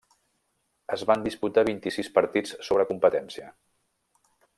Es 0.95 1.03
van 1.09 1.25
disputar 1.27 1.65
vint-i-sis 1.67 2.09
partits 2.15 2.55
sobre 2.69 2.87
competència. 2.93 3.53